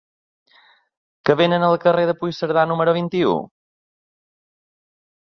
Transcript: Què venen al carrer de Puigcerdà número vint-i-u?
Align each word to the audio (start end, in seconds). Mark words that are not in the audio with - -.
Què 1.29 1.33
venen 1.41 1.65
al 1.67 1.75
carrer 1.83 2.05
de 2.09 2.15
Puigcerdà 2.21 2.63
número 2.71 2.95
vint-i-u? 2.95 3.35